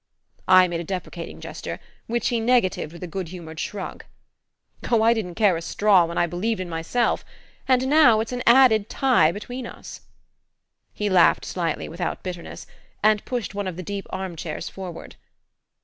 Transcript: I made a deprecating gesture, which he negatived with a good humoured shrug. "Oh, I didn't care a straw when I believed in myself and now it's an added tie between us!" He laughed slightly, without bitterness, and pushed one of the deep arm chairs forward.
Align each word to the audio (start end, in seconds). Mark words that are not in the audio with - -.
I 0.47 0.67
made 0.67 0.79
a 0.79 0.83
deprecating 0.83 1.39
gesture, 1.39 1.79
which 2.07 2.29
he 2.29 2.39
negatived 2.39 2.91
with 2.91 3.03
a 3.03 3.07
good 3.07 3.27
humoured 3.27 3.59
shrug. 3.59 4.03
"Oh, 4.91 5.03
I 5.03 5.13
didn't 5.13 5.35
care 5.35 5.55
a 5.55 5.61
straw 5.61 6.05
when 6.05 6.17
I 6.17 6.25
believed 6.25 6.59
in 6.59 6.67
myself 6.67 7.23
and 7.67 7.87
now 7.87 8.19
it's 8.19 8.31
an 8.31 8.41
added 8.47 8.89
tie 8.89 9.31
between 9.31 9.67
us!" 9.67 10.01
He 10.91 11.07
laughed 11.07 11.45
slightly, 11.45 11.87
without 11.87 12.23
bitterness, 12.23 12.65
and 13.03 13.23
pushed 13.25 13.53
one 13.53 13.67
of 13.67 13.75
the 13.77 13.83
deep 13.83 14.07
arm 14.09 14.35
chairs 14.35 14.69
forward. 14.69 15.17